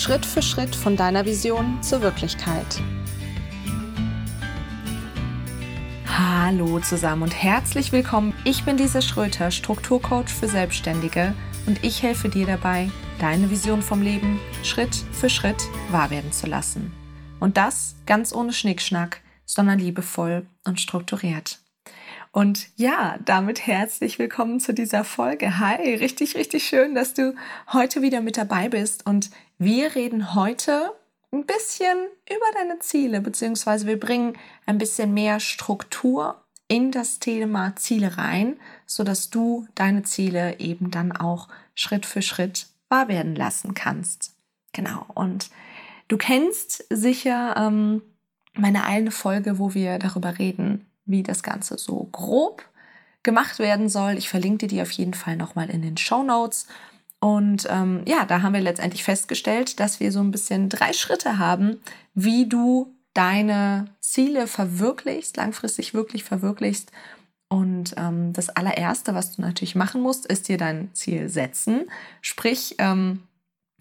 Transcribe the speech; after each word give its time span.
Schritt 0.00 0.24
für 0.24 0.40
Schritt 0.40 0.74
von 0.74 0.96
deiner 0.96 1.26
Vision 1.26 1.82
zur 1.82 2.00
Wirklichkeit. 2.00 2.80
Hallo 6.06 6.80
zusammen 6.80 7.24
und 7.24 7.34
herzlich 7.34 7.92
willkommen. 7.92 8.32
Ich 8.44 8.64
bin 8.64 8.78
Lisa 8.78 9.02
Schröter, 9.02 9.50
Strukturcoach 9.50 10.30
für 10.30 10.48
Selbstständige 10.48 11.34
und 11.66 11.84
ich 11.84 12.02
helfe 12.02 12.30
dir 12.30 12.46
dabei, 12.46 12.90
deine 13.18 13.50
Vision 13.50 13.82
vom 13.82 14.00
Leben 14.00 14.40
Schritt 14.62 14.94
für 15.12 15.28
Schritt 15.28 15.62
wahr 15.90 16.08
werden 16.08 16.32
zu 16.32 16.46
lassen. 16.46 16.94
Und 17.38 17.58
das 17.58 17.94
ganz 18.06 18.32
ohne 18.32 18.54
Schnickschnack, 18.54 19.20
sondern 19.44 19.78
liebevoll 19.78 20.46
und 20.64 20.80
strukturiert. 20.80 21.58
Und 22.32 22.68
ja, 22.76 23.18
damit 23.24 23.66
herzlich 23.66 24.18
willkommen 24.18 24.60
zu 24.60 24.72
dieser 24.72 25.04
Folge. 25.04 25.58
Hi, 25.58 25.96
richtig, 25.96 26.36
richtig 26.36 26.64
schön, 26.64 26.94
dass 26.94 27.12
du 27.12 27.34
heute 27.72 28.02
wieder 28.02 28.20
mit 28.20 28.36
dabei 28.36 28.68
bist. 28.68 29.04
Und 29.04 29.30
wir 29.60 29.94
reden 29.94 30.34
heute 30.34 30.90
ein 31.32 31.44
bisschen 31.44 32.08
über 32.26 32.46
deine 32.54 32.78
Ziele, 32.78 33.20
beziehungsweise 33.20 33.86
wir 33.86 34.00
bringen 34.00 34.38
ein 34.64 34.78
bisschen 34.78 35.12
mehr 35.12 35.38
Struktur 35.38 36.40
in 36.66 36.90
das 36.90 37.18
Thema 37.18 37.76
Ziele 37.76 38.16
rein, 38.16 38.58
sodass 38.86 39.28
du 39.28 39.66
deine 39.74 40.02
Ziele 40.02 40.58
eben 40.60 40.90
dann 40.90 41.12
auch 41.12 41.48
Schritt 41.74 42.06
für 42.06 42.22
Schritt 42.22 42.68
wahr 42.88 43.08
werden 43.08 43.34
lassen 43.36 43.74
kannst. 43.74 44.34
Genau. 44.72 45.04
Und 45.12 45.50
du 46.08 46.16
kennst 46.16 46.86
sicher 46.88 47.54
ähm, 47.58 48.00
meine 48.54 48.84
eine 48.84 49.10
Folge, 49.10 49.58
wo 49.58 49.74
wir 49.74 49.98
darüber 49.98 50.38
reden, 50.38 50.86
wie 51.04 51.22
das 51.22 51.42
Ganze 51.42 51.76
so 51.76 52.08
grob 52.12 52.66
gemacht 53.22 53.58
werden 53.58 53.90
soll. 53.90 54.16
Ich 54.16 54.30
verlinke 54.30 54.66
dir 54.66 54.68
die 54.68 54.82
auf 54.82 54.92
jeden 54.92 55.14
Fall 55.14 55.36
nochmal 55.36 55.68
in 55.68 55.82
den 55.82 55.98
Show 55.98 56.22
Notes. 56.22 56.66
Und 57.20 57.66
ähm, 57.70 58.02
ja, 58.06 58.24
da 58.24 58.42
haben 58.42 58.54
wir 58.54 58.62
letztendlich 58.62 59.04
festgestellt, 59.04 59.78
dass 59.78 60.00
wir 60.00 60.10
so 60.10 60.20
ein 60.20 60.30
bisschen 60.30 60.70
drei 60.70 60.92
Schritte 60.94 61.38
haben, 61.38 61.80
wie 62.14 62.48
du 62.48 62.94
deine 63.12 63.86
Ziele 64.00 64.46
verwirklichst, 64.46 65.36
langfristig 65.36 65.92
wirklich 65.92 66.24
verwirklichst. 66.24 66.90
Und 67.48 67.94
ähm, 67.96 68.32
das 68.32 68.48
allererste, 68.48 69.14
was 69.14 69.36
du 69.36 69.42
natürlich 69.42 69.74
machen 69.74 70.00
musst, 70.00 70.24
ist 70.26 70.48
dir 70.48 70.56
dein 70.56 70.94
Ziel 70.94 71.28
setzen. 71.28 71.90
Sprich, 72.22 72.76
ähm, 72.78 73.24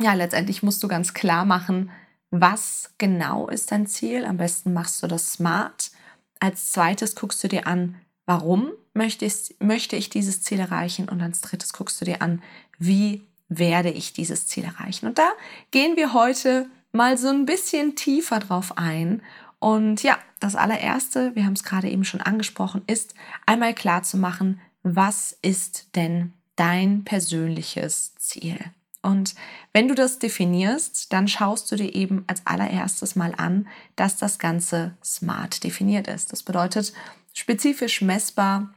ja, 0.01 0.13
letztendlich 0.13 0.63
musst 0.63 0.83
du 0.83 0.87
ganz 0.87 1.13
klar 1.13 1.45
machen, 1.45 1.91
was 2.31 2.93
genau 2.97 3.47
ist 3.47 3.71
dein 3.71 3.87
Ziel. 3.87 4.25
Am 4.25 4.37
besten 4.37 4.73
machst 4.73 5.01
du 5.01 5.07
das 5.07 5.33
smart. 5.33 5.91
Als 6.39 6.71
zweites 6.71 7.15
guckst 7.15 7.43
du 7.43 7.47
dir 7.47 7.67
an, 7.67 7.95
warum 8.25 8.71
möchte 8.93 9.25
ich, 9.25 9.55
möchte 9.59 9.95
ich 9.95 10.09
dieses 10.09 10.41
Ziel 10.41 10.59
erreichen? 10.59 11.07
Und 11.07 11.21
als 11.21 11.41
drittes 11.41 11.71
guckst 11.71 12.01
du 12.01 12.05
dir 12.05 12.21
an, 12.21 12.41
wie 12.79 13.28
werde 13.49 13.89
ich 13.89 14.13
dieses 14.13 14.47
Ziel 14.47 14.63
erreichen? 14.63 15.07
Und 15.07 15.17
da 15.17 15.29
gehen 15.71 15.97
wir 15.97 16.13
heute 16.13 16.69
mal 16.91 17.17
so 17.17 17.27
ein 17.27 17.45
bisschen 17.45 17.95
tiefer 17.95 18.39
drauf 18.39 18.77
ein. 18.77 19.21
Und 19.59 20.03
ja, 20.03 20.17
das 20.39 20.55
allererste, 20.55 21.35
wir 21.35 21.45
haben 21.45 21.53
es 21.53 21.63
gerade 21.63 21.89
eben 21.89 22.05
schon 22.05 22.21
angesprochen, 22.21 22.83
ist 22.87 23.13
einmal 23.45 23.73
klar 23.73 24.03
zu 24.03 24.17
machen, 24.17 24.61
was 24.83 25.37
ist 25.41 25.95
denn 25.95 26.33
dein 26.55 27.03
persönliches 27.03 28.15
Ziel? 28.15 28.57
Und 29.01 29.35
wenn 29.71 29.87
du 29.87 29.95
das 29.95 30.19
definierst, 30.19 31.11
dann 31.13 31.27
schaust 31.27 31.71
du 31.71 31.75
dir 31.75 31.93
eben 31.95 32.25
als 32.27 32.45
allererstes 32.45 33.15
mal 33.15 33.33
an, 33.35 33.67
dass 33.95 34.17
das 34.17 34.39
Ganze 34.39 34.97
smart 35.03 35.63
definiert 35.63 36.07
ist. 36.07 36.31
Das 36.33 36.43
bedeutet 36.43 36.93
spezifisch 37.33 38.01
messbar, 38.01 38.73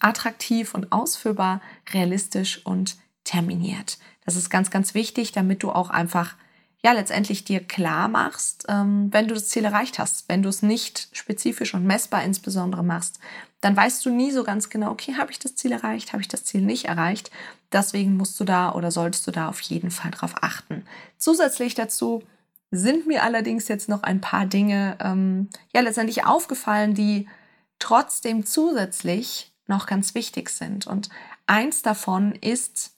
attraktiv 0.00 0.74
und 0.74 0.90
ausführbar, 0.90 1.60
realistisch 1.92 2.64
und 2.66 2.96
terminiert. 3.24 3.98
Das 4.24 4.36
ist 4.36 4.50
ganz, 4.50 4.70
ganz 4.70 4.94
wichtig, 4.94 5.32
damit 5.32 5.62
du 5.62 5.70
auch 5.70 5.90
einfach 5.90 6.36
ja 6.84 6.92
letztendlich 6.92 7.44
dir 7.44 7.60
klar 7.60 8.08
machst, 8.08 8.66
ähm, 8.68 9.08
wenn 9.10 9.26
du 9.26 9.34
das 9.34 9.48
Ziel 9.48 9.64
erreicht 9.64 9.98
hast. 9.98 10.28
Wenn 10.28 10.42
du 10.42 10.50
es 10.50 10.62
nicht 10.62 11.08
spezifisch 11.12 11.72
und 11.72 11.84
messbar 11.84 12.22
insbesondere 12.24 12.84
machst, 12.84 13.18
dann 13.62 13.74
weißt 13.74 14.04
du 14.04 14.10
nie 14.10 14.30
so 14.30 14.44
ganz 14.44 14.68
genau, 14.68 14.90
okay, 14.90 15.14
habe 15.16 15.32
ich 15.32 15.38
das 15.38 15.56
Ziel 15.56 15.72
erreicht, 15.72 16.12
habe 16.12 16.20
ich 16.20 16.28
das 16.28 16.44
Ziel 16.44 16.60
nicht 16.60 16.84
erreicht. 16.84 17.30
Deswegen 17.72 18.18
musst 18.18 18.38
du 18.38 18.44
da 18.44 18.72
oder 18.72 18.90
solltest 18.90 19.26
du 19.26 19.30
da 19.30 19.48
auf 19.48 19.60
jeden 19.62 19.90
Fall 19.90 20.10
drauf 20.10 20.34
achten. 20.42 20.84
Zusätzlich 21.16 21.74
dazu 21.74 22.22
sind 22.70 23.06
mir 23.06 23.22
allerdings 23.22 23.66
jetzt 23.68 23.88
noch 23.88 24.02
ein 24.02 24.20
paar 24.20 24.44
Dinge 24.44 24.98
ähm, 25.00 25.48
ja 25.74 25.80
letztendlich 25.80 26.26
aufgefallen, 26.26 26.92
die 26.92 27.28
trotzdem 27.78 28.44
zusätzlich 28.44 29.54
noch 29.66 29.86
ganz 29.86 30.14
wichtig 30.14 30.50
sind. 30.50 30.86
Und 30.86 31.08
eins 31.46 31.80
davon 31.80 32.32
ist, 32.32 32.93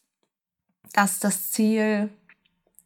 dass 0.92 1.18
das 1.20 1.50
Ziel 1.50 2.10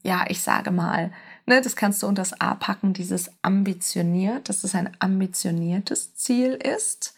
ja, 0.03 0.25
ich 0.29 0.43
sage 0.43 0.71
mal, 0.71 1.13
ne, 1.47 1.61
das 1.61 1.77
kannst 1.77 2.03
du 2.03 2.07
unter 2.07 2.23
das 2.23 2.41
A 2.41 2.55
packen, 2.55 2.93
dieses 2.93 3.31
ambitioniert, 3.43 4.49
dass 4.49 4.65
es 4.65 4.75
ein 4.75 4.97
ambitioniertes 4.99 6.15
Ziel 6.15 6.53
ist. 6.55 7.15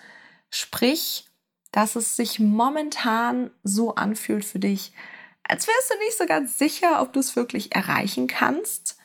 Sprich, 0.50 1.26
dass 1.70 1.96
es 1.96 2.16
sich 2.16 2.40
momentan 2.40 3.50
so 3.62 3.94
anfühlt 3.94 4.44
für 4.44 4.58
dich, 4.58 4.92
als 5.44 5.66
wärst 5.66 5.90
du 5.90 5.98
nicht 5.98 6.18
so 6.18 6.26
ganz 6.26 6.58
sicher, 6.58 7.02
ob 7.02 7.12
du 7.12 7.20
es 7.20 7.36
wirklich 7.36 7.74
erreichen 7.74 8.26
kannst. 8.26 8.98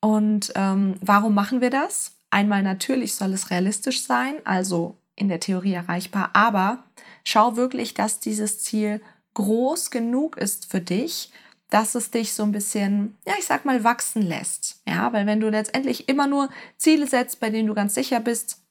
Und 0.00 0.52
ähm, 0.54 0.96
warum 1.00 1.34
machen 1.34 1.60
wir 1.60 1.70
das? 1.70 2.12
Einmal 2.30 2.62
natürlich 2.62 3.14
soll 3.14 3.32
es 3.32 3.50
realistisch 3.50 4.02
sein, 4.02 4.34
also 4.44 4.98
in 5.16 5.28
der 5.28 5.40
Theorie 5.40 5.74
erreichbar, 5.74 6.30
aber 6.32 6.82
schau 7.24 7.56
wirklich, 7.56 7.94
dass 7.94 8.18
dieses 8.18 8.62
Ziel 8.62 9.00
groß 9.34 9.90
genug 9.90 10.36
ist 10.36 10.70
für 10.70 10.80
dich, 10.80 11.32
dass 11.70 11.94
es 11.94 12.10
dich 12.10 12.32
so 12.32 12.44
ein 12.44 12.52
bisschen, 12.52 13.16
ja, 13.26 13.34
ich 13.38 13.46
sag 13.46 13.64
mal, 13.64 13.82
wachsen 13.84 14.22
lässt. 14.22 14.80
Ja, 14.86 15.12
weil 15.12 15.26
wenn 15.26 15.40
du 15.40 15.48
letztendlich 15.48 16.08
immer 16.08 16.26
nur 16.26 16.48
Ziele 16.76 17.06
setzt, 17.06 17.40
bei 17.40 17.50
denen 17.50 17.66
du 17.66 17.74
ganz 17.74 17.94
sicher 17.94 18.20
bist, 18.20 18.62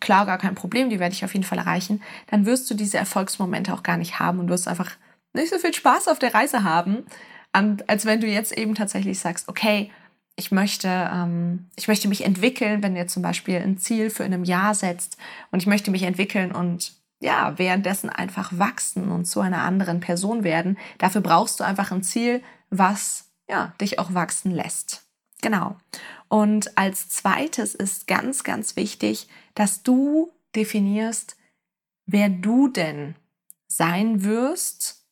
klar, 0.00 0.26
gar 0.26 0.38
kein 0.38 0.54
Problem, 0.54 0.90
die 0.90 1.00
werde 1.00 1.14
ich 1.14 1.24
auf 1.24 1.32
jeden 1.32 1.44
Fall 1.44 1.58
erreichen, 1.58 2.02
dann 2.26 2.44
wirst 2.44 2.70
du 2.70 2.74
diese 2.74 2.98
Erfolgsmomente 2.98 3.72
auch 3.72 3.82
gar 3.82 3.96
nicht 3.96 4.18
haben 4.18 4.40
und 4.40 4.48
wirst 4.48 4.68
einfach 4.68 4.92
nicht 5.32 5.50
so 5.50 5.58
viel 5.58 5.72
Spaß 5.74 6.08
auf 6.08 6.18
der 6.18 6.34
Reise 6.34 6.64
haben, 6.64 7.06
als 7.52 8.04
wenn 8.04 8.20
du 8.20 8.26
jetzt 8.26 8.56
eben 8.56 8.74
tatsächlich 8.74 9.18
sagst, 9.18 9.48
okay, 9.48 9.90
ich 10.36 10.52
möchte, 10.52 10.88
ähm, 10.88 11.66
ich 11.76 11.88
möchte 11.88 12.08
mich 12.08 12.24
entwickeln, 12.24 12.82
wenn 12.82 12.94
du 12.94 13.00
jetzt 13.00 13.12
zum 13.12 13.22
Beispiel 13.22 13.56
ein 13.56 13.78
Ziel 13.78 14.08
für 14.10 14.22
in 14.22 14.32
einem 14.32 14.44
Jahr 14.44 14.74
setzt 14.74 15.16
und 15.50 15.60
ich 15.60 15.66
möchte 15.66 15.90
mich 15.90 16.04
entwickeln 16.04 16.52
und 16.52 16.92
ja, 17.20 17.58
währenddessen 17.58 18.10
einfach 18.10 18.56
wachsen 18.56 19.10
und 19.10 19.24
zu 19.24 19.40
einer 19.40 19.62
anderen 19.62 20.00
Person 20.00 20.44
werden. 20.44 20.78
Dafür 20.98 21.20
brauchst 21.20 21.60
du 21.60 21.64
einfach 21.64 21.90
ein 21.90 22.02
Ziel, 22.02 22.42
was 22.70 23.26
ja, 23.48 23.72
dich 23.80 23.98
auch 23.98 24.14
wachsen 24.14 24.50
lässt. 24.50 25.04
Genau. 25.40 25.76
Und 26.28 26.76
als 26.76 27.08
zweites 27.08 27.74
ist 27.74 28.06
ganz, 28.06 28.44
ganz 28.44 28.76
wichtig, 28.76 29.28
dass 29.54 29.82
du 29.82 30.30
definierst, 30.54 31.36
wer 32.06 32.28
du 32.28 32.68
denn 32.68 33.14
sein 33.66 34.24
wirst, 34.24 35.04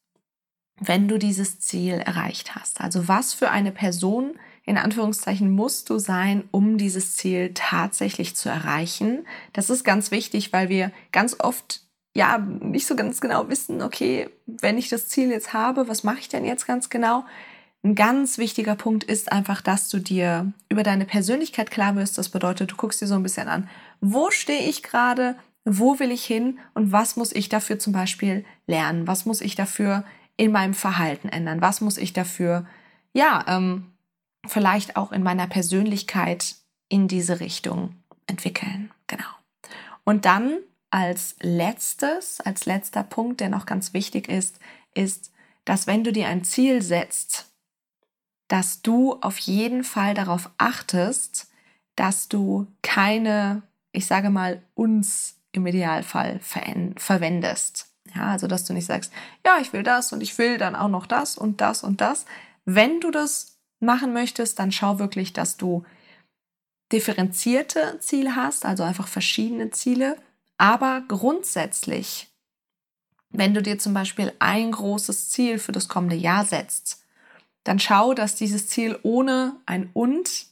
wenn 0.79 1.09
du 1.09 1.19
dieses 1.19 1.61
Ziel 1.61 1.95
erreicht 1.95 2.55
hast. 2.55 2.81
Also 2.81 3.09
was 3.09 3.33
für 3.33 3.51
eine 3.51 3.73
Person 3.73 4.39
in 4.65 4.79
Anführungszeichen 4.79 5.51
musst 5.51 5.89
du 5.91 5.99
sein, 5.99 6.49
um 6.51 6.77
dieses 6.77 7.15
Ziel 7.15 7.53
tatsächlich 7.55 8.35
zu 8.35 8.49
erreichen. 8.49 9.25
Das 9.53 9.71
ist 9.71 9.85
ganz 9.85 10.11
wichtig, 10.11 10.53
weil 10.53 10.69
wir 10.69 10.91
ganz 11.13 11.37
oft 11.39 11.86
ja 12.17 12.39
nicht 12.39 12.87
so 12.87 12.97
ganz 12.97 13.21
genau 13.21 13.49
wissen, 13.49 13.83
okay, 13.83 14.31
wenn 14.47 14.79
ich 14.79 14.89
das 14.89 15.09
Ziel 15.09 15.31
jetzt 15.31 15.53
habe, 15.53 15.87
was 15.89 16.03
mache 16.03 16.19
ich 16.19 16.29
denn 16.29 16.45
jetzt 16.45 16.67
ganz 16.67 16.89
genau? 16.89 17.25
Ein 17.85 17.95
ganz 17.95 18.39
wichtiger 18.39 18.75
Punkt 18.75 19.05
ist 19.05 19.31
einfach, 19.31 19.61
dass 19.61 19.91
du 19.91 19.99
dir 19.99 20.53
über 20.69 20.83
deine 20.83 21.05
Persönlichkeit 21.05 21.71
klar 21.71 21.95
wirst. 21.95 22.17
Das 22.19 22.31
bedeutet, 22.31 22.73
du 22.73 22.77
guckst 22.77 23.01
dir 23.01 23.07
so 23.07 23.15
ein 23.15 23.23
bisschen 23.23 23.49
an, 23.49 23.69
wo 24.01 24.31
stehe 24.31 24.69
ich 24.69 24.83
gerade, 24.83 25.37
wo 25.65 25.99
will 25.99 26.11
ich 26.11 26.25
hin 26.25 26.59
und 26.75 26.91
was 26.91 27.17
muss 27.17 27.33
ich 27.33 27.49
dafür 27.49 27.79
zum 27.79 27.93
Beispiel 27.93 28.45
lernen? 28.67 29.07
Was 29.07 29.27
muss 29.27 29.41
ich 29.41 29.55
dafür 29.55 30.05
in 30.37 30.53
meinem 30.53 30.75
Verhalten 30.75 31.29
ändern? 31.29 31.61
Was 31.61 31.81
muss 31.81 31.99
ich 31.99 32.13
dafür, 32.13 32.67
ja, 33.13 33.45
ähm, 33.47 33.93
vielleicht 34.47 34.97
auch 34.97 35.13
in 35.13 35.23
meiner 35.23 35.47
Persönlichkeit 35.47 36.57
in 36.89 37.09
diese 37.09 37.41
Richtung 37.41 37.95
entwickeln? 38.27 38.91
Genau. 39.07 39.29
Und 40.05 40.25
dann 40.25 40.59
als 40.91 41.37
letztes, 41.41 42.41
als 42.41 42.67
letzter 42.67 43.03
Punkt, 43.03 43.41
der 43.41 43.49
noch 43.49 43.67
ganz 43.67 43.93
wichtig 43.93 44.29
ist, 44.29 44.59
ist, 44.95 45.33
dass 45.65 45.87
wenn 45.87 46.05
du 46.05 46.13
dir 46.13 46.29
ein 46.29 46.45
Ziel 46.45 46.83
setzt, 46.83 47.53
dass 48.49 48.83
du 48.83 49.15
auf 49.21 49.39
jeden 49.39 49.85
Fall 49.85 50.15
darauf 50.15 50.51
achtest, 50.59 51.51
dass 51.97 52.29
du 52.29 52.67
keine, 52.83 53.63
ich 53.93 54.07
sage 54.07 54.31
mal, 54.31 54.63
uns 54.75 55.37
im 55.53 55.67
Idealfall 55.67 56.39
verwendest. 56.41 57.89
Ja, 58.15 58.29
also 58.29 58.47
dass 58.47 58.65
du 58.65 58.73
nicht 58.73 58.87
sagst, 58.87 59.13
ja, 59.45 59.59
ich 59.61 59.73
will 59.73 59.83
das 59.83 60.13
und 60.13 60.23
ich 60.23 60.39
will 60.39 60.59
dann 60.59 60.77
auch 60.77 60.89
noch 60.89 61.07
das 61.07 61.37
und 61.37 61.61
das 61.61 61.83
und 61.83 62.01
das. 62.01 62.25
Wenn 62.65 63.01
du 63.01 63.11
das 63.11 63.59
machen 63.81 64.13
möchtest, 64.13 64.59
dann 64.59 64.71
schau 64.71 64.99
wirklich, 64.99 65.33
dass 65.33 65.57
du 65.57 65.85
differenzierte 66.93 67.99
Ziele 67.99 68.37
hast, 68.37 68.65
also 68.65 68.85
einfach 68.85 69.09
verschiedene 69.09 69.71
Ziele 69.71 70.17
aber 70.59 71.03
grundsätzlich, 71.07 72.29
wenn 73.31 73.55
du 73.55 73.63
dir 73.63 73.79
zum 73.79 73.95
Beispiel 73.95 74.33
ein 74.39 74.73
großes 74.73 75.31
Ziel 75.31 75.59
für 75.59 75.73
das 75.73 75.89
kommende 75.89 76.17
Jahr 76.17 76.45
setzt, 76.45 77.05
dann 77.65 77.79
schau, 77.79 78.15
dass 78.15 78.37
dieses 78.37 78.69
Ziel 78.69 78.99
ohne 79.03 79.57
ein 79.67 79.91
und 79.93 80.47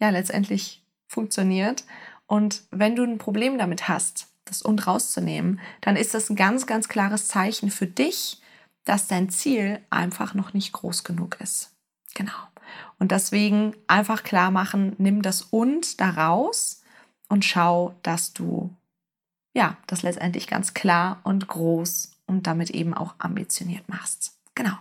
ja 0.00 0.10
letztendlich 0.10 0.82
funktioniert. 1.06 1.84
Und 2.26 2.62
wenn 2.70 2.96
du 2.96 3.04
ein 3.04 3.18
Problem 3.18 3.58
damit 3.58 3.88
hast, 3.88 4.28
das 4.44 4.60
und 4.60 4.86
rauszunehmen, 4.86 5.60
dann 5.80 5.96
ist 5.96 6.14
das 6.14 6.28
ein 6.28 6.36
ganz, 6.36 6.66
ganz 6.66 6.88
klares 6.88 7.28
Zeichen 7.28 7.70
für 7.70 7.86
dich, 7.86 8.40
dass 8.84 9.06
dein 9.06 9.30
Ziel 9.30 9.80
einfach 9.90 10.34
noch 10.34 10.52
nicht 10.52 10.72
groß 10.72 11.04
genug 11.04 11.40
ist. 11.40 11.70
Genau. 12.14 12.32
Und 12.98 13.12
deswegen 13.12 13.74
einfach 13.86 14.22
klar 14.24 14.50
machen, 14.50 14.94
nimm 14.98 15.22
das 15.22 15.42
und 15.42 16.00
da 16.00 16.10
raus 16.10 16.82
und 17.28 17.44
schau, 17.44 17.94
dass 18.02 18.32
du 18.32 18.74
ja, 19.54 19.76
das 19.86 20.02
letztendlich 20.02 20.46
ganz 20.46 20.74
klar 20.74 21.20
und 21.24 21.48
groß 21.48 22.12
und 22.26 22.46
damit 22.46 22.70
eben 22.70 22.94
auch 22.94 23.14
ambitioniert 23.18 23.88
machst. 23.88 24.38
Genau. 24.54 24.76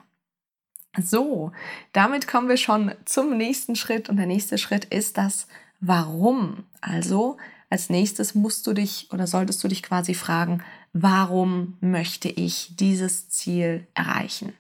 So, 1.01 1.51
damit 1.93 2.27
kommen 2.27 2.49
wir 2.49 2.57
schon 2.57 2.93
zum 3.05 3.37
nächsten 3.37 3.75
Schritt 3.75 4.09
und 4.09 4.17
der 4.17 4.25
nächste 4.25 4.57
Schritt 4.57 4.85
ist 4.85 5.17
das 5.17 5.47
Warum. 5.79 6.65
Also 6.81 7.37
als 7.69 7.89
nächstes 7.89 8.35
musst 8.35 8.67
du 8.67 8.73
dich 8.73 9.07
oder 9.11 9.25
solltest 9.25 9.63
du 9.63 9.67
dich 9.67 9.81
quasi 9.81 10.13
fragen, 10.13 10.61
warum 10.93 11.77
möchte 11.79 12.27
ich 12.27 12.75
dieses 12.75 13.29
Ziel 13.29 13.87
erreichen? 13.93 14.53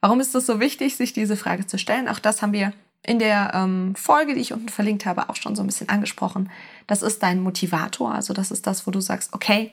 Warum 0.00 0.20
ist 0.20 0.34
es 0.34 0.46
so 0.46 0.60
wichtig, 0.60 0.96
sich 0.96 1.12
diese 1.12 1.36
Frage 1.36 1.66
zu 1.66 1.78
stellen? 1.78 2.08
Auch 2.08 2.18
das 2.18 2.42
haben 2.42 2.52
wir 2.52 2.72
in 3.06 3.18
der 3.18 3.52
ähm, 3.54 3.94
Folge, 3.94 4.34
die 4.34 4.40
ich 4.40 4.52
unten 4.52 4.68
verlinkt 4.68 5.06
habe, 5.06 5.28
auch 5.28 5.36
schon 5.36 5.54
so 5.54 5.62
ein 5.62 5.66
bisschen 5.66 5.88
angesprochen. 5.88 6.50
Das 6.86 7.02
ist 7.02 7.22
dein 7.22 7.40
Motivator. 7.40 8.14
Also 8.14 8.34
das 8.34 8.50
ist 8.50 8.66
das, 8.66 8.86
wo 8.86 8.90
du 8.90 9.00
sagst, 9.00 9.32
okay, 9.32 9.72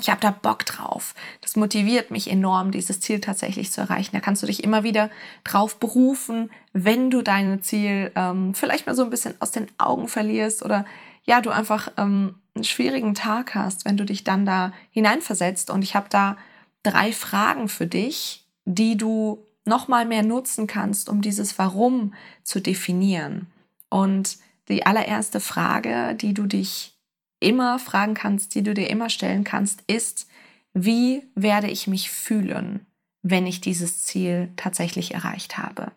ich 0.00 0.08
habe 0.08 0.20
da 0.20 0.30
Bock 0.30 0.64
drauf. 0.64 1.14
Das 1.42 1.54
motiviert 1.54 2.10
mich 2.10 2.30
enorm, 2.30 2.70
dieses 2.70 3.00
Ziel 3.00 3.20
tatsächlich 3.20 3.70
zu 3.70 3.82
erreichen. 3.82 4.12
Da 4.12 4.20
kannst 4.20 4.42
du 4.42 4.46
dich 4.46 4.64
immer 4.64 4.84
wieder 4.84 5.10
drauf 5.44 5.78
berufen, 5.78 6.50
wenn 6.72 7.10
du 7.10 7.22
dein 7.22 7.62
Ziel 7.62 8.10
ähm, 8.14 8.54
vielleicht 8.54 8.86
mal 8.86 8.94
so 8.94 9.04
ein 9.04 9.10
bisschen 9.10 9.34
aus 9.40 9.50
den 9.50 9.66
Augen 9.78 10.08
verlierst 10.08 10.64
oder 10.64 10.86
ja, 11.24 11.40
du 11.40 11.50
einfach 11.50 11.92
ähm, 11.98 12.36
einen 12.54 12.64
schwierigen 12.64 13.14
Tag 13.14 13.54
hast, 13.54 13.84
wenn 13.84 13.96
du 13.96 14.04
dich 14.04 14.24
dann 14.24 14.46
da 14.46 14.72
hineinversetzt. 14.90 15.70
Und 15.70 15.82
ich 15.82 15.94
habe 15.94 16.08
da 16.08 16.36
drei 16.82 17.12
Fragen 17.12 17.68
für 17.68 17.86
dich, 17.86 18.46
die 18.64 18.96
du 18.96 19.46
noch 19.64 19.88
mal 19.88 20.06
mehr 20.06 20.22
nutzen 20.22 20.66
kannst, 20.66 21.08
um 21.08 21.22
dieses 21.22 21.58
Warum 21.58 22.14
zu 22.42 22.60
definieren. 22.60 23.46
Und 23.88 24.38
die 24.68 24.86
allererste 24.86 25.40
Frage, 25.40 26.14
die 26.14 26.34
du 26.34 26.46
dich 26.46 26.98
immer 27.40 27.78
fragen 27.78 28.14
kannst, 28.14 28.54
die 28.54 28.62
du 28.62 28.74
dir 28.74 28.88
immer 28.88 29.10
stellen 29.10 29.44
kannst, 29.44 29.82
ist, 29.86 30.28
wie 30.74 31.28
werde 31.34 31.68
ich 31.68 31.86
mich 31.86 32.10
fühlen, 32.10 32.86
wenn 33.22 33.46
ich 33.46 33.60
dieses 33.60 34.02
Ziel 34.02 34.50
tatsächlich 34.56 35.14
erreicht 35.14 35.58
habe? 35.58 35.92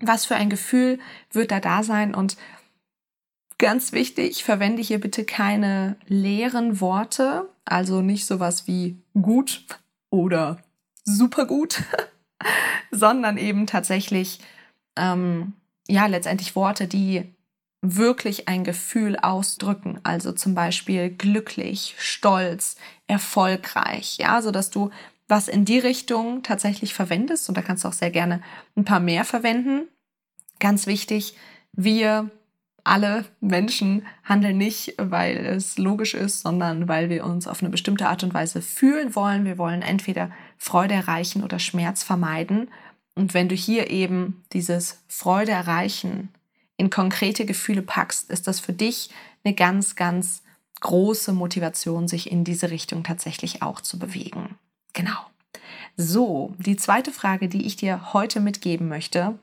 Was 0.00 0.24
für 0.26 0.34
ein 0.34 0.50
Gefühl 0.50 0.98
wird 1.30 1.52
da 1.52 1.60
da 1.60 1.82
sein? 1.82 2.14
Und 2.14 2.36
ganz 3.58 3.92
wichtig, 3.92 4.42
verwende 4.42 4.82
hier 4.82 5.00
bitte 5.00 5.24
keine 5.24 5.96
leeren 6.08 6.80
Worte, 6.80 7.48
also 7.64 8.00
nicht 8.00 8.26
sowas 8.26 8.66
wie 8.66 9.00
gut 9.14 9.64
oder 10.10 10.60
super 11.04 11.46
gut, 11.46 11.82
sondern 12.90 13.38
eben 13.38 13.66
tatsächlich, 13.66 14.40
ähm, 14.96 15.54
ja, 15.88 16.06
letztendlich 16.06 16.56
Worte, 16.56 16.86
die 16.86 17.24
wirklich 17.82 18.48
ein 18.48 18.62
Gefühl 18.62 19.16
ausdrücken, 19.16 19.98
also 20.04 20.32
zum 20.32 20.54
Beispiel 20.54 21.10
glücklich, 21.10 21.96
stolz, 21.98 22.76
erfolgreich, 23.08 24.18
ja, 24.18 24.40
so 24.40 24.52
dass 24.52 24.70
du 24.70 24.90
was 25.28 25.48
in 25.48 25.64
die 25.64 25.78
Richtung 25.78 26.42
tatsächlich 26.42 26.94
verwendest. 26.94 27.48
Und 27.48 27.56
da 27.56 27.62
kannst 27.62 27.84
du 27.84 27.88
auch 27.88 27.92
sehr 27.92 28.10
gerne 28.10 28.42
ein 28.76 28.84
paar 28.84 29.00
mehr 29.00 29.24
verwenden. 29.24 29.88
Ganz 30.60 30.86
wichtig, 30.86 31.34
wir 31.72 32.30
alle 32.84 33.24
Menschen 33.40 34.04
handeln 34.24 34.58
nicht, 34.58 34.94
weil 34.98 35.36
es 35.36 35.78
logisch 35.78 36.14
ist, 36.14 36.40
sondern 36.40 36.88
weil 36.88 37.10
wir 37.10 37.24
uns 37.24 37.46
auf 37.46 37.62
eine 37.62 37.70
bestimmte 37.70 38.08
Art 38.08 38.24
und 38.24 38.34
Weise 38.34 38.60
fühlen 38.60 39.14
wollen. 39.14 39.44
Wir 39.44 39.58
wollen 39.58 39.82
entweder 39.82 40.30
Freude 40.58 40.94
erreichen 40.94 41.44
oder 41.44 41.58
Schmerz 41.58 42.02
vermeiden. 42.02 42.70
Und 43.14 43.34
wenn 43.34 43.48
du 43.48 43.54
hier 43.54 43.90
eben 43.90 44.42
dieses 44.52 45.02
Freude 45.06 45.52
erreichen 45.52 46.30
in 46.76 46.90
konkrete 46.90 47.46
Gefühle 47.46 47.82
packst, 47.82 48.30
ist 48.30 48.48
das 48.48 48.58
für 48.58 48.72
dich 48.72 49.10
eine 49.44 49.54
ganz, 49.54 49.94
ganz 49.94 50.42
große 50.80 51.32
Motivation, 51.32 52.08
sich 52.08 52.30
in 52.30 52.42
diese 52.42 52.70
Richtung 52.70 53.04
tatsächlich 53.04 53.62
auch 53.62 53.80
zu 53.80 53.98
bewegen. 53.98 54.56
Genau. 54.92 55.26
So, 55.96 56.54
die 56.58 56.76
zweite 56.76 57.12
Frage, 57.12 57.48
die 57.48 57.66
ich 57.66 57.76
dir 57.76 58.12
heute 58.12 58.40
mitgeben 58.40 58.88
möchte. 58.88 59.38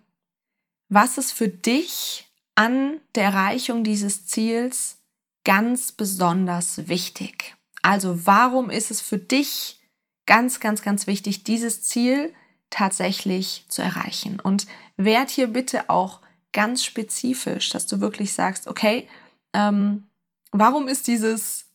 Was 0.89 1.17
ist 1.17 1.31
für 1.31 1.47
dich 1.47 2.28
an 2.59 2.99
der 3.15 3.23
Erreichung 3.23 3.85
dieses 3.85 4.27
Ziels 4.27 4.97
ganz 5.45 5.93
besonders 5.93 6.89
wichtig? 6.89 7.55
Also 7.81 8.25
warum 8.25 8.69
ist 8.69 8.91
es 8.91 8.99
für 8.99 9.17
dich 9.17 9.79
ganz, 10.25 10.59
ganz, 10.59 10.81
ganz 10.81 11.07
wichtig, 11.07 11.45
dieses 11.45 11.83
Ziel 11.83 12.33
tatsächlich 12.69 13.63
zu 13.69 13.81
erreichen? 13.81 14.41
Und 14.41 14.67
werd 14.97 15.29
hier 15.29 15.47
bitte 15.47 15.89
auch 15.89 16.19
ganz 16.51 16.83
spezifisch, 16.83 17.69
dass 17.69 17.87
du 17.87 18.01
wirklich 18.01 18.33
sagst, 18.33 18.67
okay, 18.67 19.07
ähm, 19.53 20.09
warum 20.51 20.89
ist 20.89 21.07
dieses, 21.07 21.67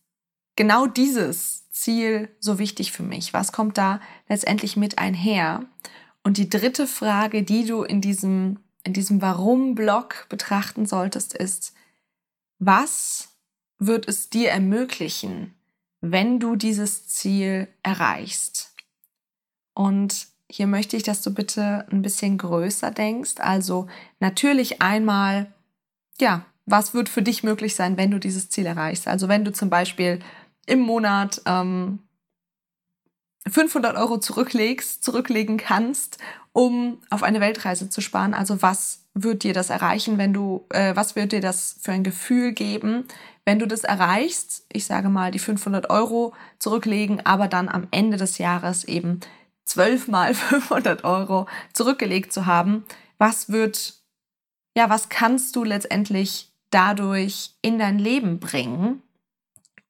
genau 0.54 0.86
dieses 0.86 1.70
Ziel 1.70 2.28
so 2.40 2.58
wichtig 2.58 2.92
für 2.92 3.04
mich? 3.04 3.32
Was 3.32 3.52
kommt 3.52 3.78
da 3.78 4.02
letztendlich 4.28 4.76
mit 4.76 4.98
einher? 4.98 5.64
Und 6.22 6.36
die 6.36 6.50
dritte 6.50 6.86
Frage, 6.86 7.42
die 7.42 7.64
du 7.64 7.84
in 7.84 8.02
diesem 8.02 8.58
in 8.84 8.92
diesem 8.92 9.20
Warum-Block 9.20 10.26
betrachten 10.28 10.86
solltest, 10.86 11.34
ist, 11.34 11.75
was 12.58 13.31
wird 13.78 14.06
es 14.08 14.31
dir 14.31 14.50
ermöglichen, 14.50 15.54
wenn 16.00 16.38
du 16.38 16.54
dieses 16.54 17.08
Ziel 17.08 17.69
erreichst? 17.82 18.75
Und 19.75 20.28
hier 20.50 20.66
möchte 20.66 20.96
ich, 20.96 21.02
dass 21.02 21.22
du 21.22 21.32
bitte 21.32 21.86
ein 21.90 22.02
bisschen 22.02 22.38
größer 22.38 22.90
denkst. 22.90 23.34
Also 23.38 23.88
natürlich 24.20 24.82
einmal, 24.82 25.52
ja, 26.20 26.44
was 26.66 26.94
wird 26.94 27.08
für 27.08 27.22
dich 27.22 27.42
möglich 27.42 27.75
sein, 27.75 27.96
wenn 27.96 28.10
du 28.10 28.19
dieses 28.19 28.50
Ziel 28.50 28.66
erreichst? 28.66 29.08
Also 29.08 29.28
wenn 29.28 29.44
du 29.44 29.52
zum 29.52 29.70
Beispiel 29.70 30.20
im 30.66 30.81
Monat 30.81 31.42
ähm, 31.46 32.00
500 33.46 33.96
Euro 33.96 34.19
zurücklegst, 34.19 35.05
zurücklegen 35.05 35.56
kannst, 35.58 36.19
um 36.52 36.99
auf 37.11 37.23
eine 37.23 37.41
Weltreise 37.41 37.91
zu 37.91 38.00
sparen. 38.00 38.35
Also 38.35 38.62
was 38.62 39.05
wird 39.14 39.43
dir 39.43 39.52
das 39.52 39.70
erreichen, 39.70 40.19
wenn 40.19 40.32
du, 40.32 40.67
äh, 40.70 40.96
was 40.96 41.15
wird 41.17 41.32
dir 41.32 41.41
das 41.41 41.77
für 41.81 41.93
ein 41.93 42.05
Gefühl 42.05 42.53
geben, 42.53 43.06
wenn 43.44 43.58
du 43.58 43.67
das 43.67 43.84
erreichst? 43.84 44.67
Ich 44.72 44.86
sage 44.86 45.08
mal, 45.08 45.31
die 45.31 45.39
500 45.39 45.91
Euro 45.91 46.32
zurücklegen, 46.58 47.24
aber 47.27 47.48
dann 47.48 47.69
am 47.69 47.86
Ende 47.91 48.17
des 48.17 48.39
Jahres 48.39 48.84
eben 48.84 49.20
zwölfmal 49.65 50.34
500 50.34 51.05
Euro 51.05 51.46
zurückgelegt 51.72 52.32
zu 52.32 52.46
haben. 52.46 52.84
Was 53.19 53.51
wird, 53.51 53.94
ja, 54.77 54.89
was 54.89 55.08
kannst 55.08 55.55
du 55.56 55.65
letztendlich 55.65 56.51
dadurch 56.70 57.51
in 57.63 57.79
dein 57.79 57.98
Leben 57.98 58.41
bringen? 58.41 59.03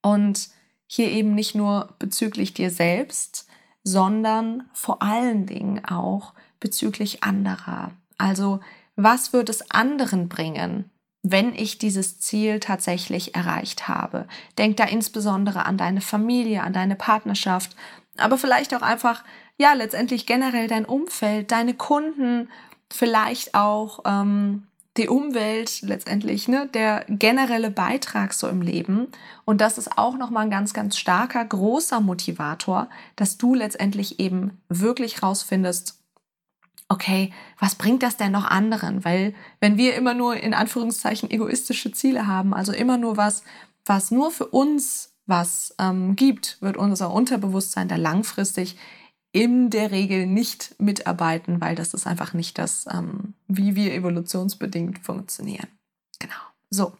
Und 0.01 0.49
hier 0.87 1.09
eben 1.09 1.33
nicht 1.35 1.55
nur 1.55 1.95
bezüglich 1.99 2.53
dir 2.53 2.69
selbst, 2.69 3.47
sondern 3.83 4.69
vor 4.73 5.01
allen 5.01 5.45
Dingen 5.45 5.85
auch 5.85 6.33
bezüglich 6.59 7.23
anderer. 7.23 7.91
Also 8.17 8.59
was 8.95 9.33
wird 9.33 9.49
es 9.49 9.69
anderen 9.71 10.29
bringen, 10.29 10.89
wenn 11.21 11.53
ich 11.53 11.77
dieses 11.77 12.19
Ziel 12.19 12.59
tatsächlich 12.59 13.35
erreicht 13.35 13.87
habe? 13.87 14.27
Denk 14.57 14.77
da 14.77 14.85
insbesondere 14.85 15.65
an 15.65 15.77
deine 15.77 16.01
Familie, 16.01 16.63
an 16.63 16.73
deine 16.73 16.95
Partnerschaft, 16.95 17.75
aber 18.17 18.37
vielleicht 18.37 18.73
auch 18.73 18.81
einfach, 18.81 19.23
ja, 19.57 19.73
letztendlich 19.73 20.25
generell 20.25 20.67
dein 20.67 20.85
Umfeld, 20.85 21.51
deine 21.51 21.73
Kunden, 21.73 22.49
vielleicht 22.91 23.53
auch 23.55 23.99
ähm, 24.05 24.67
die 24.97 25.09
Umwelt 25.09 25.81
letztendlich, 25.81 26.47
ne, 26.47 26.67
der 26.73 27.05
generelle 27.09 27.69
Beitrag 27.69 28.33
so 28.33 28.47
im 28.47 28.61
Leben. 28.61 29.07
Und 29.43 29.59
das 29.59 29.77
ist 29.77 29.97
auch 29.97 30.17
nochmal 30.17 30.43
ein 30.43 30.51
ganz, 30.51 30.73
ganz 30.73 30.97
starker, 30.97 31.43
großer 31.43 31.99
Motivator, 31.99 32.89
dass 33.15 33.37
du 33.37 33.55
letztendlich 33.55 34.19
eben 34.19 34.61
wirklich 34.69 35.21
rausfindest, 35.21 35.99
okay, 36.87 37.33
was 37.59 37.75
bringt 37.75 38.03
das 38.03 38.15
denn 38.15 38.31
noch 38.31 38.45
anderen? 38.45 39.03
Weil 39.03 39.33
wenn 39.59 39.77
wir 39.77 39.95
immer 39.95 40.13
nur 40.13 40.37
in 40.37 40.53
Anführungszeichen 40.53 41.29
egoistische 41.29 41.91
Ziele 41.91 42.27
haben, 42.27 42.53
also 42.53 42.71
immer 42.71 42.97
nur 42.97 43.17
was, 43.17 43.43
was 43.85 44.11
nur 44.11 44.31
für 44.31 44.47
uns 44.47 45.11
was 45.27 45.75
ähm, 45.79 46.15
gibt, 46.15 46.57
wird 46.61 46.77
unser 46.77 47.11
Unterbewusstsein 47.11 47.87
da 47.87 47.95
langfristig 47.95 48.77
in 49.35 49.69
der 49.69 49.91
Regel 49.91 50.27
nicht 50.27 50.79
mitarbeiten, 50.79 51.59
weil 51.59 51.75
das 51.75 51.93
ist 51.93 52.07
einfach 52.07 52.33
nicht 52.33 52.57
das, 52.57 52.85
ähm, 52.89 53.33
wie 53.49 53.75
wir 53.75 53.93
evolutionsbedingt 53.93 54.99
funktionieren. 54.99 55.67
Genau. 56.19 56.33
So, 56.69 56.93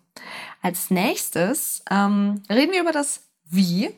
als 0.62 0.92
nächstes 0.92 1.82
ähm, 1.90 2.44
reden 2.50 2.74
wir 2.74 2.82
über 2.82 2.92
das 2.92 3.22
Wie, 3.46 3.90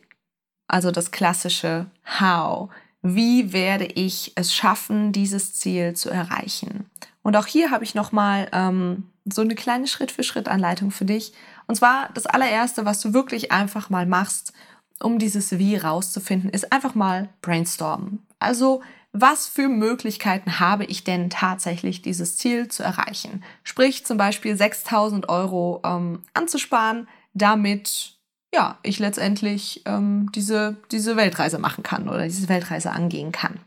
also 0.67 0.91
das 0.91 1.09
klassische 1.09 1.87
How. 2.19 2.69
wie 3.01 3.53
werde 3.53 3.85
ich 3.85 4.33
es 4.35 4.53
schaffen, 4.53 5.13
dieses 5.13 5.55
Ziel 5.55 5.95
zu 5.95 6.11
erreichen. 6.11 6.91
Und 7.23 7.35
auch 7.35 7.47
hier 7.47 7.71
habe 7.71 7.85
ich 7.85 7.95
nochmal 7.95 8.49
ähm, 8.51 9.09
so 9.25 9.41
eine 9.41 9.55
kleine 9.55 9.87
Schritt-für-Schritt-Anleitung 9.87 10.91
für 10.91 11.05
dich. 11.05 11.33
Und 11.65 11.73
zwar 11.73 12.09
das 12.13 12.27
allererste, 12.27 12.85
was 12.85 13.01
du 13.01 13.13
wirklich 13.13 13.51
einfach 13.51 13.89
mal 13.89 14.05
machst, 14.05 14.53
um 14.99 15.17
dieses 15.17 15.57
Wie 15.57 15.75
rauszufinden, 15.75 16.51
ist 16.51 16.71
einfach 16.71 16.93
mal 16.93 17.29
brainstormen. 17.41 18.26
Also 18.39 18.81
was 19.13 19.47
für 19.47 19.67
Möglichkeiten 19.67 20.59
habe 20.59 20.85
ich 20.85 21.03
denn 21.03 21.29
tatsächlich, 21.29 22.01
dieses 22.01 22.37
Ziel 22.37 22.67
zu 22.67 22.83
erreichen? 22.83 23.43
Sprich 23.63 24.05
zum 24.05 24.17
Beispiel 24.17 24.55
6000 24.55 25.29
Euro 25.29 25.81
ähm, 25.83 26.23
anzusparen, 26.33 27.07
damit 27.33 28.17
ja, 28.53 28.77
ich 28.83 28.99
letztendlich 28.99 29.81
ähm, 29.85 30.31
diese, 30.33 30.77
diese 30.91 31.15
Weltreise 31.15 31.59
machen 31.59 31.83
kann 31.83 32.07
oder 32.07 32.23
diese 32.23 32.47
Weltreise 32.49 32.91
angehen 32.91 33.31
kann. 33.31 33.59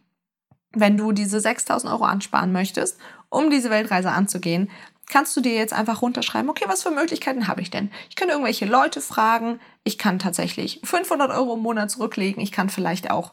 Wenn 0.73 0.97
du 0.97 1.13
diese 1.13 1.41
6000 1.41 1.93
Euro 1.93 2.05
ansparen 2.05 2.53
möchtest, 2.53 2.99
um 3.29 3.51
diese 3.51 3.71
Weltreise 3.71 4.13
anzugehen, 4.13 4.71
kannst 5.11 5.37
du 5.37 5.41
dir 5.41 5.55
jetzt 5.55 5.73
einfach 5.73 6.03
runterschreiben, 6.03 6.49
okay, 6.49 6.65
was 6.69 6.83
für 6.83 6.93
Möglichkeiten 6.93 7.49
habe 7.49 7.61
ich 7.61 7.71
denn? 7.71 7.91
Ich 8.09 8.17
kann 8.17 8.29
irgendwelche 8.29 8.67
Leute 8.67 9.01
fragen, 9.01 9.59
ich 9.83 9.99
kann 9.99 10.19
tatsächlich 10.19 10.81
500 10.85 11.31
Euro 11.33 11.55
im 11.55 11.61
Monat 11.61 11.91
zurücklegen, 11.91 12.41
ich 12.41 12.53
kann 12.53 12.71
vielleicht 12.71 13.11
auch 13.11 13.33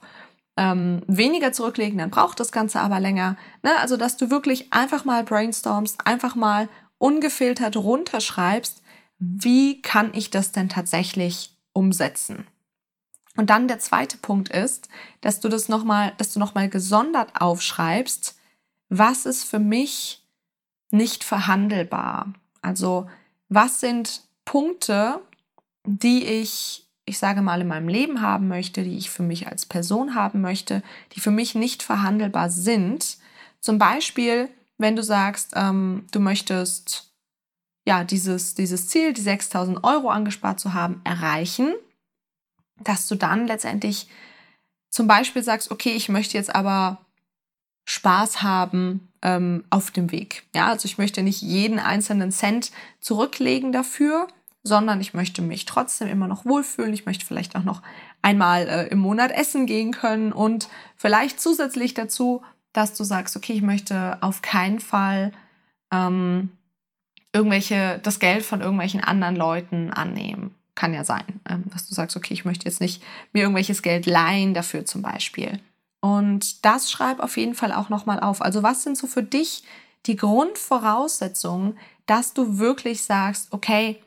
ähm, 0.58 1.04
weniger 1.08 1.54
zurücklegen, 1.54 2.00
dann 2.00 2.10
braucht 2.10 2.40
das 2.40 2.52
Ganze 2.52 2.82
aber 2.82 3.00
länger. 3.00 3.38
Ne? 3.64 3.72
Also, 3.80 3.96
dass 3.96 4.18
du 4.18 4.30
wirklich 4.30 4.74
einfach 4.74 5.06
mal 5.06 5.24
brainstormst, 5.24 6.06
einfach 6.06 6.36
mal 6.36 6.68
ungefiltert 6.98 7.78
runterschreibst, 7.78 8.82
wie 9.20 9.82
kann 9.82 10.12
ich 10.14 10.30
das 10.32 10.52
denn 10.52 10.70
tatsächlich 10.70 11.56
umsetzen? 11.74 12.48
Und 13.36 13.52
dann 13.52 13.68
der 13.68 13.80
zweite 13.80 14.18
Punkt 14.18 14.50
ist, 14.50 14.90
dass 15.22 15.40
du 15.40 15.48
das 15.48 15.70
nochmal, 15.70 16.14
dass 16.18 16.34
du 16.34 16.40
nochmal 16.40 16.70
gesondert 16.70 17.40
aufschreibst, 17.40 18.36
was 18.90 19.26
ist 19.28 19.44
für 19.44 19.60
mich 19.60 20.26
nicht 20.90 21.24
verhandelbar? 21.24 22.34
Also, 22.62 23.08
was 23.48 23.80
sind 23.80 24.24
Punkte, 24.44 25.22
die 25.86 26.26
ich 26.26 26.87
ich 27.08 27.20
sage 27.20 27.42
mal, 27.42 27.62
in 27.62 27.68
meinem 27.68 27.88
Leben 27.88 28.22
haben 28.22 28.50
möchte, 28.50 28.84
die 28.84 28.98
ich 28.98 29.10
für 29.10 29.24
mich 29.24 29.48
als 29.48 29.66
Person 29.66 30.14
haben 30.14 30.42
möchte, 30.42 30.84
die 31.14 31.22
für 31.22 31.32
mich 31.32 31.56
nicht 31.56 31.82
verhandelbar 31.82 32.50
sind. 32.50 33.18
Zum 33.62 33.80
Beispiel, 33.80 34.50
wenn 34.78 34.98
du 34.98 35.04
sagst, 35.04 35.54
ähm, 35.56 36.06
du 36.12 36.20
möchtest 36.20 37.14
ja 37.86 38.04
dieses, 38.04 38.56
dieses 38.56 38.90
Ziel, 38.90 39.14
die 39.14 39.22
6000 39.22 39.86
Euro 39.86 40.10
angespart 40.10 40.60
zu 40.60 40.74
haben, 40.74 41.00
erreichen, 41.06 41.74
dass 42.84 43.08
du 43.08 43.16
dann 43.16 43.48
letztendlich 43.48 44.10
zum 44.90 45.08
Beispiel 45.08 45.44
sagst, 45.44 45.72
okay, 45.72 45.92
ich 45.92 46.10
möchte 46.10 46.38
jetzt 46.38 46.54
aber 46.54 47.06
Spaß 47.86 48.44
haben 48.44 49.08
ähm, 49.22 49.64
auf 49.70 49.92
dem 49.92 50.12
Weg. 50.12 50.44
Ja, 50.54 50.68
also 50.68 50.86
ich 50.86 50.98
möchte 50.98 51.24
nicht 51.24 51.42
jeden 51.42 51.80
einzelnen 51.80 52.34
Cent 52.34 52.72
zurücklegen 53.00 53.72
dafür, 53.72 54.28
sondern 54.68 55.02
ich 55.02 55.14
möchte 55.14 55.42
mich 55.42 55.66
trotzdem 55.66 56.08
immer 56.08 56.28
noch 56.28 56.46
wohlfühlen. 56.46 56.94
Ich 56.94 57.06
möchte 57.06 57.26
vielleicht 57.26 57.56
auch 57.56 57.64
noch 57.64 57.82
einmal 58.22 58.68
äh, 58.68 58.88
im 58.88 59.00
Monat 59.00 59.32
essen 59.32 59.66
gehen 59.66 59.92
können 59.92 60.32
und 60.34 60.70
vielleicht 60.96 61.40
zusätzlich 61.40 61.94
dazu, 61.94 62.44
dass 62.74 62.94
du 62.94 63.04
sagst, 63.04 63.36
okay, 63.36 63.54
ich 63.54 63.62
möchte 63.62 64.18
auf 64.22 64.42
keinen 64.42 64.80
Fall 64.80 65.32
ähm, 65.92 66.52
irgendwelche, 67.34 68.00
das 68.04 68.20
Geld 68.20 68.46
von 68.46 68.62
irgendwelchen 68.62 69.04
anderen 69.04 69.36
Leuten 69.36 69.92
annehmen. 69.92 70.54
Kann 70.76 70.94
ja 70.94 71.04
sein, 71.04 71.26
ähm, 71.50 71.64
dass 71.74 71.88
du 71.88 71.96
sagst, 71.96 72.16
okay, 72.16 72.34
ich 72.34 72.46
möchte 72.46 72.66
jetzt 72.66 72.82
nicht 72.82 73.02
mir 73.34 73.42
irgendwelches 73.42 73.82
Geld 73.82 74.06
leihen 74.06 74.54
dafür 74.54 74.86
zum 74.86 75.02
Beispiel. 75.02 75.60
Und 76.02 76.64
das 76.66 76.92
schreib 76.92 77.20
auf 77.20 77.38
jeden 77.38 77.56
Fall 77.56 77.72
auch 77.72 77.90
nochmal 77.90 78.20
auf. 78.20 78.42
Also 78.42 78.62
was 78.62 78.84
sind 78.84 78.98
so 78.98 79.08
für 79.08 79.24
dich 79.24 79.64
die 80.06 80.16
Grundvoraussetzungen, 80.16 81.78
dass 82.06 82.34
du 82.34 82.60
wirklich 82.60 83.02
sagst, 83.02 83.48
okay, 83.52 84.02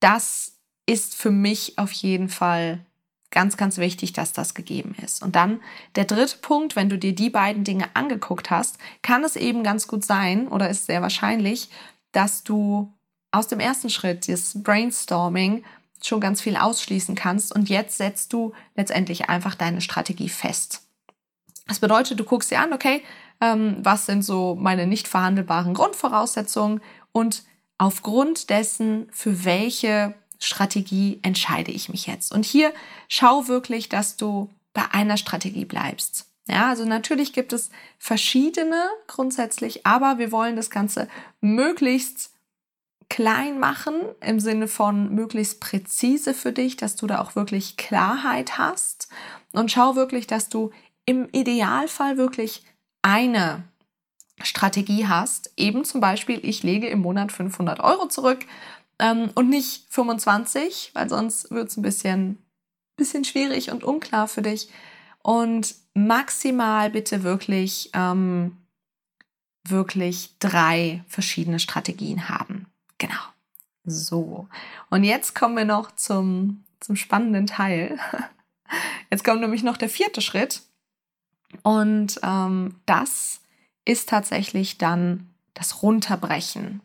das 0.00 0.52
ist 0.86 1.14
für 1.14 1.30
mich 1.30 1.78
auf 1.78 1.92
jeden 1.92 2.28
Fall 2.28 2.84
ganz, 3.30 3.56
ganz 3.56 3.78
wichtig, 3.78 4.12
dass 4.12 4.32
das 4.32 4.54
gegeben 4.54 4.94
ist. 5.02 5.22
Und 5.22 5.34
dann 5.34 5.60
der 5.96 6.04
dritte 6.04 6.38
Punkt, 6.38 6.76
wenn 6.76 6.88
du 6.88 6.98
dir 6.98 7.14
die 7.14 7.30
beiden 7.30 7.64
Dinge 7.64 7.88
angeguckt 7.94 8.50
hast, 8.50 8.78
kann 9.02 9.24
es 9.24 9.36
eben 9.36 9.64
ganz 9.64 9.88
gut 9.88 10.04
sein 10.04 10.48
oder 10.48 10.70
ist 10.70 10.86
sehr 10.86 11.02
wahrscheinlich, 11.02 11.68
dass 12.12 12.44
du 12.44 12.92
aus 13.32 13.48
dem 13.48 13.58
ersten 13.60 13.90
Schritt, 13.90 14.28
das 14.28 14.62
Brainstorming, 14.62 15.64
schon 16.00 16.20
ganz 16.20 16.40
viel 16.40 16.56
ausschließen 16.56 17.14
kannst 17.14 17.54
und 17.54 17.68
jetzt 17.68 17.96
setzt 17.96 18.32
du 18.32 18.52
letztendlich 18.76 19.28
einfach 19.28 19.54
deine 19.54 19.80
Strategie 19.80 20.28
fest. 20.28 20.82
Das 21.66 21.80
bedeutet, 21.80 22.20
du 22.20 22.24
guckst 22.24 22.50
dir 22.50 22.60
an, 22.60 22.72
okay, 22.72 23.02
ähm, 23.40 23.78
was 23.80 24.06
sind 24.06 24.22
so 24.22 24.54
meine 24.54 24.86
nicht 24.86 25.08
verhandelbaren 25.08 25.74
Grundvoraussetzungen 25.74 26.82
und 27.12 27.42
aufgrund 27.78 28.50
dessen, 28.50 29.08
für 29.12 29.44
welche 29.44 30.14
Strategie 30.38 31.18
entscheide 31.22 31.72
ich 31.72 31.88
mich 31.88 32.06
jetzt. 32.06 32.32
Und 32.32 32.44
hier 32.44 32.72
schau 33.08 33.48
wirklich, 33.48 33.88
dass 33.88 34.16
du 34.16 34.50
bei 34.72 34.84
einer 34.92 35.16
Strategie 35.16 35.64
bleibst. 35.64 36.26
Ja, 36.46 36.68
also 36.68 36.84
natürlich 36.84 37.32
gibt 37.32 37.52
es 37.52 37.70
verschiedene 37.98 38.84
grundsätzlich, 39.06 39.86
aber 39.86 40.18
wir 40.18 40.30
wollen 40.30 40.56
das 40.56 40.68
Ganze 40.68 41.08
möglichst 41.40 42.32
klein 43.08 43.58
machen 43.58 43.94
im 44.20 44.40
Sinne 44.40 44.68
von 44.68 45.14
möglichst 45.14 45.60
präzise 45.60 46.34
für 46.34 46.52
dich, 46.52 46.76
dass 46.76 46.96
du 46.96 47.06
da 47.06 47.20
auch 47.20 47.36
wirklich 47.36 47.76
Klarheit 47.76 48.58
hast 48.58 49.08
und 49.52 49.70
schau 49.70 49.96
wirklich, 49.96 50.26
dass 50.26 50.48
du 50.48 50.70
im 51.06 51.28
Idealfall 51.32 52.16
wirklich 52.16 52.64
eine 53.02 53.62
Strategie 54.42 55.06
hast, 55.06 55.52
eben 55.56 55.84
zum 55.84 56.00
Beispiel, 56.00 56.40
ich 56.42 56.62
lege 56.62 56.88
im 56.88 57.00
Monat 57.00 57.32
500 57.32 57.80
Euro 57.80 58.08
zurück 58.08 58.44
ähm, 58.98 59.30
und 59.34 59.48
nicht 59.48 59.86
25, 59.90 60.90
weil 60.94 61.08
sonst 61.08 61.50
wird 61.50 61.68
es 61.68 61.76
ein 61.76 61.82
bisschen, 61.82 62.38
bisschen 62.96 63.24
schwierig 63.24 63.70
und 63.70 63.84
unklar 63.84 64.28
für 64.28 64.42
dich. 64.42 64.68
Und 65.22 65.74
maximal 65.94 66.90
bitte 66.90 67.22
wirklich, 67.22 67.90
ähm, 67.94 68.56
wirklich 69.66 70.34
drei 70.38 71.02
verschiedene 71.08 71.58
Strategien 71.58 72.28
haben. 72.28 72.66
Genau. 72.98 73.14
So. 73.84 74.48
Und 74.90 75.04
jetzt 75.04 75.34
kommen 75.34 75.56
wir 75.56 75.64
noch 75.64 75.92
zum, 75.92 76.64
zum 76.80 76.96
spannenden 76.96 77.46
Teil. 77.46 77.98
Jetzt 79.10 79.24
kommt 79.24 79.40
nämlich 79.40 79.62
noch 79.62 79.76
der 79.76 79.88
vierte 79.88 80.20
Schritt. 80.20 80.62
Und 81.62 82.18
ähm, 82.22 82.74
das 82.86 83.40
ist 83.84 84.08
tatsächlich 84.08 84.78
dann 84.78 85.34
das 85.54 85.82
Runterbrechen. 85.82 86.80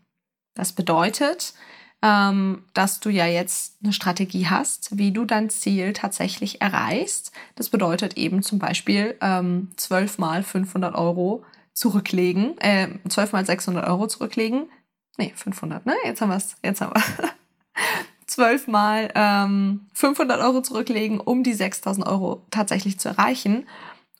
Das 0.53 0.73
bedeutet, 0.73 1.53
ähm, 2.01 2.63
dass 2.73 2.99
du 2.99 3.09
ja 3.09 3.25
jetzt 3.25 3.77
eine 3.83 3.93
Strategie 3.93 4.47
hast, 4.47 4.97
wie 4.97 5.11
du 5.11 5.25
dein 5.25 5.49
Ziel 5.49 5.93
tatsächlich 5.93 6.61
erreichst. 6.61 7.31
Das 7.55 7.69
bedeutet 7.69 8.17
eben 8.17 8.41
zum 8.41 8.59
Beispiel 8.59 9.17
ähm, 9.21 9.69
12 9.75 10.17
mal 10.17 10.43
500 10.43 10.95
Euro 10.95 11.43
zurücklegen, 11.73 12.57
äh, 12.59 12.87
12 13.07 13.33
mal 13.33 13.45
600 13.45 13.87
Euro 13.87 14.07
zurücklegen. 14.07 14.69
Nee, 15.17 15.33
500, 15.35 15.85
ne? 15.85 15.93
Jetzt 16.05 16.21
haben 16.21 16.29
wir 16.29 16.37
es, 16.37 16.55
jetzt 16.63 16.81
haben 16.81 16.93
wir 16.93 17.29
12 18.27 18.67
mal 18.67 19.11
ähm, 19.15 19.87
500 19.93 20.39
Euro 20.39 20.61
zurücklegen, 20.61 21.19
um 21.19 21.43
die 21.43 21.53
6000 21.53 22.07
Euro 22.07 22.45
tatsächlich 22.51 22.99
zu 22.99 23.09
erreichen. 23.09 23.67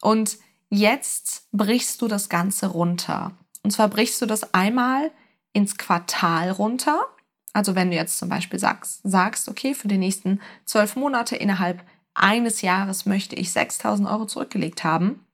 Und 0.01 0.37
Jetzt 0.69 1.47
brichst 1.51 2.01
du 2.01 2.07
das 2.07 2.29
Ganze 2.29 2.67
runter. 2.67 3.31
Und 3.63 3.71
zwar 3.71 3.87
brichst 3.87 4.21
du 4.21 4.25
das 4.25 4.53
einmal 4.53 5.11
ins 5.53 5.77
Quartal 5.77 6.51
runter. 6.51 7.05
Also 7.53 7.75
wenn 7.75 7.89
du 7.89 7.97
jetzt 7.97 8.19
zum 8.19 8.29
Beispiel 8.29 8.59
sagst, 8.59 9.01
sagst 9.03 9.49
okay, 9.49 9.73
für 9.73 9.87
die 9.87 9.97
nächsten 9.97 10.39
zwölf 10.65 10.95
Monate 10.95 11.35
innerhalb 11.35 11.83
eines 12.13 12.61
Jahres 12.61 13.05
möchte 13.05 13.35
ich 13.35 13.51
6000 13.51 14.07
Euro 14.07 14.25
zurückgelegt 14.25 14.83
haben, 14.83 15.25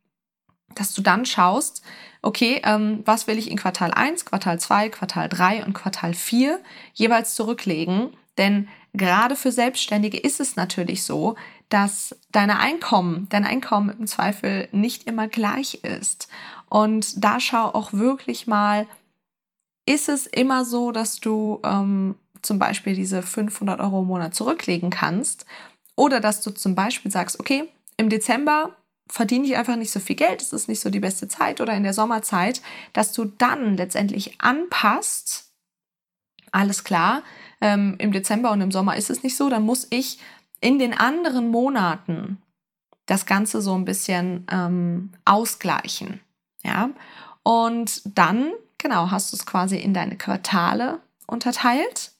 dass 0.76 0.94
du 0.94 1.02
dann 1.02 1.26
schaust, 1.26 1.82
okay, 2.22 2.62
ähm, 2.64 3.02
was 3.06 3.28
will 3.28 3.38
ich 3.38 3.52
in 3.52 3.58
Quartal 3.58 3.92
1, 3.92 4.26
Quartal 4.26 4.60
2, 4.60 4.90
Quartal 4.90 5.30
3 5.30 5.66
und 5.66 5.74
Quartal 5.74 6.14
4 6.14 6.60
jeweils 6.94 7.36
zurücklegen. 7.36 8.16
Denn 8.38 8.68
gerade 8.94 9.36
für 9.36 9.52
Selbstständige 9.52 10.18
ist 10.18 10.40
es 10.40 10.56
natürlich 10.56 11.04
so, 11.04 11.36
dass 11.70 12.16
deine 12.32 12.60
Einkommen, 12.60 13.28
dein 13.30 13.46
Einkommen 13.46 13.96
im 13.98 14.08
Zweifel 14.08 14.68
nicht 14.72 15.08
immer 15.08 15.28
gleich 15.28 15.84
ist. 15.84 16.28
Und 16.70 17.24
da 17.24 17.40
schau 17.40 17.66
auch 17.66 17.94
wirklich 17.94 18.48
mal, 18.48 18.88
ist 19.86 20.10
es 20.10 20.26
immer 20.28 20.66
so, 20.66 20.92
dass 20.92 21.20
du 21.20 21.60
ähm, 21.64 22.16
zum 22.42 22.60
Beispiel 22.60 22.96
diese 22.96 23.22
500 23.22 23.80
Euro 23.80 24.02
im 24.02 24.08
Monat 24.08 24.36
zurücklegen 24.36 24.90
kannst 24.90 25.46
oder 25.96 26.20
dass 26.20 26.42
du 26.42 26.52
zum 26.52 26.76
Beispiel 26.76 27.12
sagst, 27.12 27.40
okay, 27.40 27.66
im 27.98 28.10
Dezember 28.10 28.76
verdiene 29.08 29.46
ich 29.46 29.56
einfach 29.56 29.76
nicht 29.76 29.92
so 29.92 30.00
viel 30.00 30.16
Geld, 30.16 30.42
es 30.42 30.54
ist 30.54 30.68
nicht 30.68 30.80
so 30.80 30.90
die 30.90 31.00
beste 31.00 31.28
Zeit 31.28 31.62
oder 31.62 31.74
in 31.74 31.84
der 31.84 31.94
Sommerzeit, 31.94 32.62
dass 32.94 33.14
du 33.14 33.26
dann 33.26 33.78
letztendlich 33.78 34.42
anpasst, 34.42 35.52
alles 36.52 36.84
klar, 36.84 37.22
ähm, 37.62 37.96
im 38.00 38.12
Dezember 38.12 38.52
und 38.52 38.62
im 38.62 38.72
Sommer 38.72 38.96
ist 38.96 39.10
es 39.10 39.24
nicht 39.24 39.36
so, 39.36 39.50
dann 39.50 39.64
muss 39.64 39.88
ich 39.90 40.20
in 40.66 40.80
den 40.80 40.96
anderen 40.96 41.50
Monaten 41.50 42.42
das 43.06 43.28
Ganze 43.28 43.62
so 43.62 43.76
ein 43.76 43.86
bisschen 43.86 44.48
ähm, 44.52 45.12
ausgleichen. 45.24 46.22
Ja, 46.64 46.90
und 47.44 48.02
dann, 48.18 48.52
genau, 48.80 49.12
hast 49.12 49.32
du 49.32 49.38
es 49.38 49.46
quasi 49.46 49.78
in 49.78 49.94
deine 49.94 50.18
Quartale 50.18 51.02
unterteilt. 51.28 52.14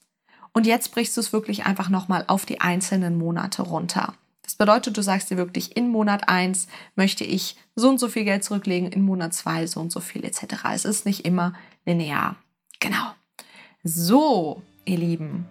Und 0.52 0.64
jetzt 0.64 0.92
brichst 0.92 1.16
du 1.16 1.20
es 1.20 1.32
wirklich 1.32 1.66
einfach 1.66 1.88
nochmal 1.88 2.22
auf 2.28 2.46
die 2.46 2.60
einzelnen 2.60 3.18
Monate 3.18 3.62
runter. 3.62 4.14
Das 4.42 4.54
bedeutet, 4.54 4.96
du 4.96 5.02
sagst 5.02 5.28
dir 5.28 5.36
wirklich, 5.36 5.76
in 5.76 5.88
Monat 5.88 6.28
1 6.28 6.68
möchte 6.94 7.24
ich 7.24 7.56
so 7.74 7.88
und 7.88 7.98
so 7.98 8.06
viel 8.06 8.22
Geld 8.22 8.44
zurücklegen, 8.44 8.92
in 8.92 9.02
Monat 9.02 9.34
2 9.34 9.66
so 9.66 9.80
und 9.80 9.90
so 9.90 9.98
viel 9.98 10.24
etc. 10.24 10.66
Es 10.72 10.84
ist 10.84 11.04
nicht 11.04 11.24
immer 11.26 11.52
linear. 11.84 12.36
Genau. 12.78 13.10
So, 13.82 14.62
ihr 14.84 14.98
Lieben, 14.98 15.46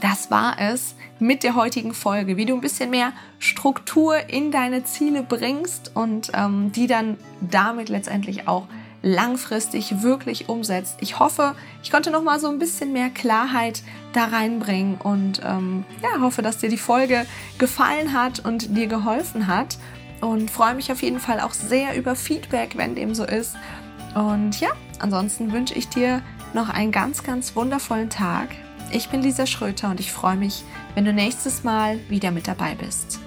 das 0.00 0.30
war 0.30 0.58
es 0.60 0.94
mit 1.18 1.42
der 1.42 1.54
heutigen 1.54 1.94
Folge, 1.94 2.36
wie 2.36 2.44
du 2.44 2.54
ein 2.54 2.60
bisschen 2.60 2.90
mehr 2.90 3.12
Struktur 3.38 4.28
in 4.28 4.50
deine 4.50 4.84
Ziele 4.84 5.22
bringst 5.22 5.92
und 5.94 6.30
ähm, 6.34 6.72
die 6.72 6.86
dann 6.86 7.16
damit 7.40 7.88
letztendlich 7.88 8.48
auch 8.48 8.66
langfristig 9.02 10.02
wirklich 10.02 10.48
umsetzt. 10.48 10.96
Ich 11.00 11.18
hoffe, 11.18 11.54
ich 11.82 11.90
konnte 11.90 12.10
noch 12.10 12.22
mal 12.22 12.40
so 12.40 12.48
ein 12.48 12.58
bisschen 12.58 12.92
mehr 12.92 13.08
Klarheit 13.08 13.82
da 14.12 14.24
reinbringen 14.24 14.96
und 14.96 15.40
ähm, 15.44 15.84
ja, 16.02 16.20
hoffe, 16.20 16.42
dass 16.42 16.58
dir 16.58 16.68
die 16.68 16.76
Folge 16.76 17.24
gefallen 17.58 18.12
hat 18.12 18.44
und 18.44 18.76
dir 18.76 18.88
geholfen 18.88 19.46
hat 19.46 19.78
und 20.20 20.50
freue 20.50 20.74
mich 20.74 20.90
auf 20.90 21.02
jeden 21.02 21.20
Fall 21.20 21.40
auch 21.40 21.52
sehr 21.52 21.96
über 21.96 22.16
Feedback, 22.16 22.76
wenn 22.76 22.94
dem 22.94 23.14
so 23.14 23.24
ist. 23.24 23.54
Und 24.14 24.60
ja, 24.60 24.70
ansonsten 24.98 25.52
wünsche 25.52 25.74
ich 25.74 25.88
dir 25.88 26.22
noch 26.52 26.68
einen 26.68 26.90
ganz, 26.90 27.22
ganz 27.22 27.54
wundervollen 27.54 28.10
Tag. 28.10 28.48
Ich 28.92 29.08
bin 29.08 29.22
Lisa 29.22 29.46
Schröter 29.46 29.90
und 29.90 30.00
ich 30.00 30.12
freue 30.12 30.36
mich, 30.36 30.62
wenn 30.94 31.04
du 31.04 31.12
nächstes 31.12 31.64
Mal 31.64 31.98
wieder 32.08 32.30
mit 32.30 32.48
dabei 32.48 32.74
bist. 32.74 33.20